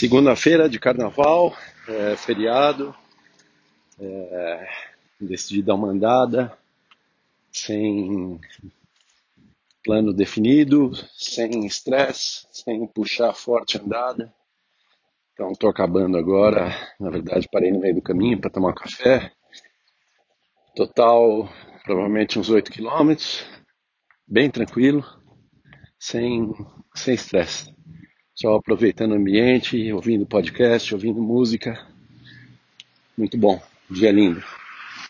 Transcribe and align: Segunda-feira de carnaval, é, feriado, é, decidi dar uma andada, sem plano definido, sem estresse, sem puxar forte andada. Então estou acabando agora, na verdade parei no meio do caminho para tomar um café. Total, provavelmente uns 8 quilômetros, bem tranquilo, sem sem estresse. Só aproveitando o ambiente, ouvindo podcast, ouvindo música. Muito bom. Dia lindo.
Segunda-feira 0.00 0.66
de 0.66 0.80
carnaval, 0.80 1.54
é, 1.86 2.16
feriado, 2.16 2.96
é, 4.00 4.66
decidi 5.20 5.60
dar 5.60 5.74
uma 5.74 5.88
andada, 5.88 6.56
sem 7.52 8.40
plano 9.84 10.14
definido, 10.14 10.90
sem 11.14 11.66
estresse, 11.66 12.46
sem 12.50 12.86
puxar 12.86 13.34
forte 13.34 13.76
andada. 13.76 14.32
Então 15.34 15.52
estou 15.52 15.68
acabando 15.68 16.16
agora, 16.16 16.74
na 16.98 17.10
verdade 17.10 17.46
parei 17.52 17.70
no 17.70 17.80
meio 17.80 17.96
do 17.96 18.02
caminho 18.02 18.40
para 18.40 18.48
tomar 18.48 18.70
um 18.70 18.74
café. 18.74 19.30
Total, 20.74 21.46
provavelmente 21.84 22.38
uns 22.38 22.48
8 22.48 22.70
quilômetros, 22.70 23.44
bem 24.26 24.50
tranquilo, 24.50 25.04
sem 25.98 26.50
sem 26.94 27.12
estresse. 27.14 27.78
Só 28.40 28.54
aproveitando 28.54 29.12
o 29.12 29.16
ambiente, 29.16 29.92
ouvindo 29.92 30.24
podcast, 30.24 30.94
ouvindo 30.94 31.20
música. 31.20 31.78
Muito 33.14 33.36
bom. 33.36 33.60
Dia 33.90 34.10
lindo. 34.10 34.42